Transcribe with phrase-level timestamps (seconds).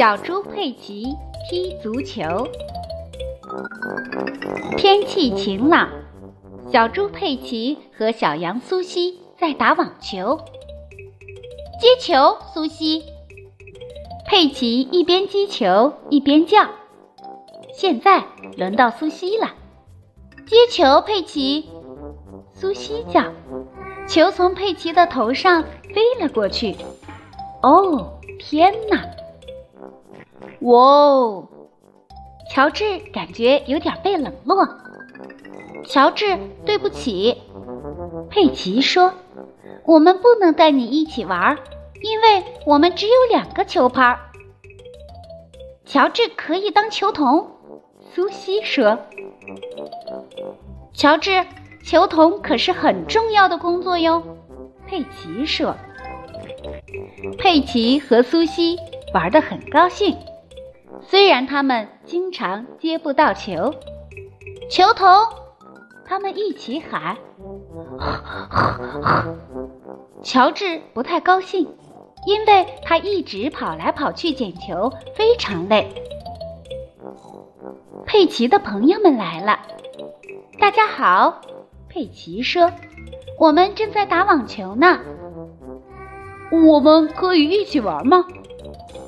[0.00, 1.14] 小猪佩奇
[1.50, 2.22] 踢足球。
[4.78, 5.90] 天气晴朗，
[6.72, 10.40] 小猪佩奇和小羊苏西在打网球。
[11.78, 13.02] 接球，苏西。
[14.26, 16.66] 佩奇一边击球一边叫
[17.74, 18.24] ：“现在
[18.56, 19.48] 轮到苏西了。”
[20.48, 21.68] 接球，佩奇。
[22.48, 23.22] 苏西叫，
[24.08, 25.62] 球从佩奇的头上
[25.94, 26.74] 飞了过去。
[27.62, 29.04] 哦，天哪！
[30.60, 31.48] 哇哦，
[32.50, 34.68] 乔治感觉有点被冷落。
[35.86, 37.38] 乔治，对不起，
[38.28, 39.14] 佩奇说
[39.86, 41.56] ：“我们不能带你一起玩，
[42.02, 44.18] 因为我们只有两个球拍。”
[45.86, 47.48] 乔治可以当球童，
[48.14, 48.98] 苏西说
[50.92, 51.46] ：“乔治，
[51.82, 54.22] 球童可是很重要的工作哟。”
[54.86, 55.74] 佩奇说
[57.38, 58.76] ：“佩奇和苏西
[59.14, 60.14] 玩得很高兴。”
[61.02, 63.74] 虽然他们经常接不到球，
[64.70, 65.08] 球童，
[66.04, 67.16] 他们一起喊。
[70.22, 71.66] 乔治不太高兴，
[72.26, 75.94] 因为他一直跑来跑去捡球，非常累。
[78.04, 79.60] 佩奇的朋友们来了，
[80.58, 81.40] 大家好，
[81.88, 82.70] 佩奇说
[83.38, 84.98] ：“我们正在打网球呢，
[86.50, 88.24] 我们可以一起玩吗？”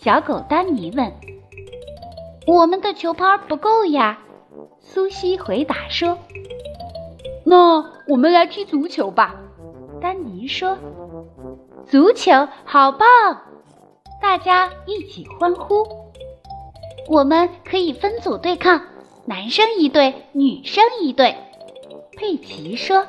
[0.00, 1.12] 小狗丹尼问。
[2.46, 4.18] 我们的球拍不够呀，
[4.80, 6.18] 苏西回答说
[7.44, 9.36] ：“那我们来踢足球吧。”
[10.00, 10.76] 丹尼说
[11.88, 12.30] ：“足球
[12.64, 13.08] 好棒！”
[14.20, 15.86] 大家一起欢呼。
[17.08, 18.80] 我们可以分组对抗，
[19.26, 21.36] 男生一队，女生一队。
[22.16, 23.06] 佩奇说：“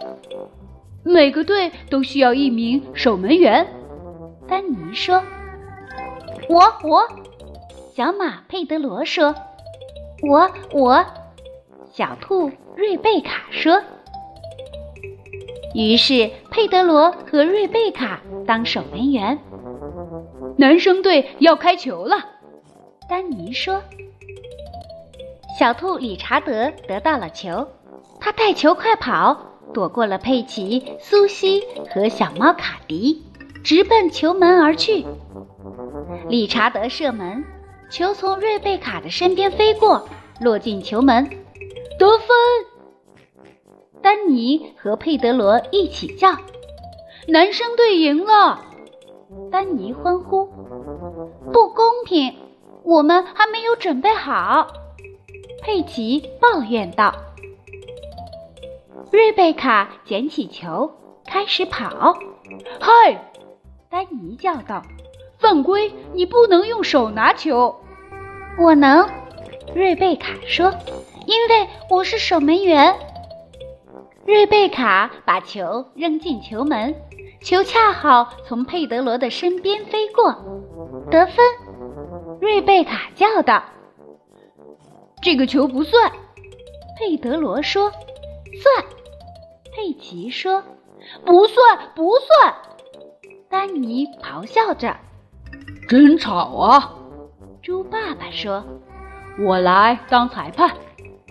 [1.03, 3.67] 每个队都需要一名守门员。”
[4.47, 5.21] 丹尼说
[6.49, 7.07] ：“我我。”
[7.95, 9.33] 小马佩德罗说
[10.27, 11.05] ：“我我。”
[11.93, 13.81] 小兔瑞贝卡说。
[15.73, 19.39] 于是佩德罗和瑞贝卡当守门员。
[20.57, 22.17] 男生队要开球了，
[23.07, 23.81] 丹尼说。
[25.57, 27.65] 小兔理查德得到了球，
[28.19, 29.39] 他带球快跑，
[29.73, 31.63] 躲过了佩奇、苏西
[31.93, 33.23] 和小猫卡迪，
[33.63, 35.05] 直奔球门而去。
[36.27, 37.41] 理查德射门。
[37.95, 40.05] 球从瑞贝卡的身边飞过，
[40.41, 41.29] 落进球门，
[41.97, 42.27] 得分！
[44.01, 46.35] 丹尼和佩德罗一起叫
[47.29, 48.65] ：“男生队赢了！”
[49.49, 50.45] 丹尼欢呼
[51.53, 52.35] ：“不公平，
[52.83, 54.67] 我们还没有准备好。”
[55.63, 57.15] 佩奇抱怨道。
[59.09, 60.91] 瑞贝卡捡起球，
[61.25, 62.17] 开始跑。
[62.77, 63.31] “嗨！”
[63.89, 64.83] 丹尼叫道。
[65.37, 65.93] 犯规！
[66.13, 67.73] 你不能用手拿球。
[68.57, 69.05] 我能，
[69.75, 70.71] 瑞贝卡说，
[71.25, 72.95] 因为我是守门员。
[74.25, 76.95] 瑞贝卡把球扔进球门，
[77.41, 80.33] 球恰好从佩德罗的身边飞过，
[81.11, 81.35] 得分。
[82.39, 83.61] 瑞贝卡叫道
[85.21, 86.11] ：“这个球不算。”
[86.97, 87.91] 佩德罗说
[88.63, 88.85] ：“算。”
[89.75, 90.63] 佩奇说
[91.25, 92.55] ：“不算，不算。”
[93.51, 94.95] 丹尼咆哮着。
[95.89, 96.95] 真吵啊！
[97.65, 98.63] 猪爸爸说
[99.43, 100.69] ：“我来当裁判，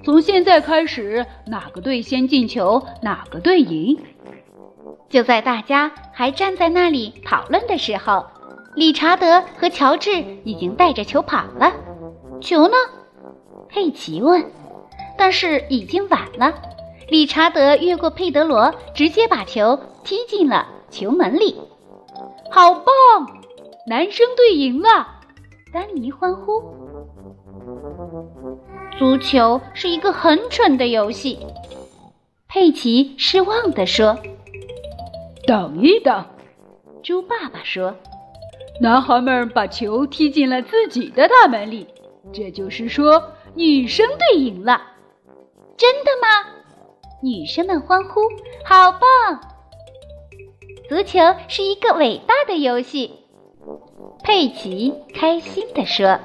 [0.03, 3.97] 从现在开始，哪个队先进球，哪个队赢。”
[5.09, 8.27] 就在大家还站在那里讨论的时候，
[8.75, 10.11] 理查德和乔治
[10.43, 11.73] 已经带着球跑了。
[12.41, 12.75] 球呢？
[13.69, 14.45] 佩奇问。
[15.17, 16.53] 但是已经晚了。
[17.07, 21.55] 理查德越过佩德罗，直接把球踢进了球门里。
[22.51, 22.85] 好棒！
[23.87, 25.21] 男生队赢了，
[25.75, 26.63] 丹尼欢呼。
[28.97, 31.45] 足球是一个很蠢的游戏，
[32.47, 34.17] 佩奇失望地说。
[35.49, 36.27] 等一等，
[37.03, 37.97] 猪爸爸说，
[38.81, 41.89] 男孩们把球踢进了自己的大门里，
[42.33, 44.81] 这就是说女生队赢了。
[45.77, 46.53] 真的吗？
[47.21, 48.21] 女生们欢呼，
[48.65, 49.01] 好棒！
[50.89, 51.19] 足球
[51.49, 53.24] 是一个伟大的游戏。
[54.25, 56.19] 佩奇开心地说。